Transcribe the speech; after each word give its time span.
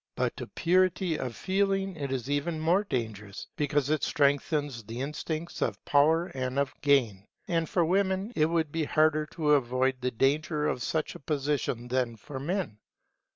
But 0.15 0.35
to 0.37 0.47
purity 0.47 1.15
of 1.19 1.35
feeling 1.35 1.95
it 1.95 2.11
is 2.11 2.27
even 2.27 2.59
more 2.59 2.83
dangerous, 2.85 3.45
because 3.55 3.91
it 3.91 4.01
strengthens 4.01 4.83
the 4.83 4.99
instincts 4.99 5.61
of 5.61 5.85
power 5.85 6.25
and 6.33 6.57
of 6.57 6.73
gain. 6.81 7.27
And 7.47 7.69
for 7.69 7.85
women 7.85 8.33
it 8.35 8.47
would 8.47 8.71
be 8.71 8.85
harder 8.85 9.27
to 9.27 9.51
avoid 9.51 10.01
the 10.01 10.09
danger 10.09 10.65
of 10.65 10.81
such 10.81 11.13
a 11.13 11.19
position 11.19 11.87
than 11.89 12.15
for 12.15 12.39
men. 12.39 12.79